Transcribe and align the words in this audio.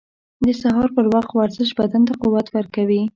•د 0.45 0.49
سهار 0.61 0.89
پر 0.95 1.05
وخت 1.13 1.31
ورزش 1.33 1.69
بدن 1.79 2.01
ته 2.07 2.13
قوت 2.21 2.47
ورکوي. 2.55 3.01